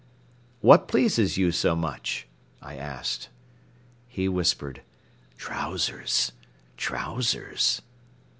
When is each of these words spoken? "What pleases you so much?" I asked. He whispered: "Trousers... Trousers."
"What 0.61 0.87
pleases 0.87 1.37
you 1.37 1.51
so 1.51 1.75
much?" 1.75 2.25
I 2.59 2.73
asked. 2.75 3.29
He 4.07 4.27
whispered: 4.27 4.81
"Trousers... 5.37 6.31
Trousers." 6.75 7.83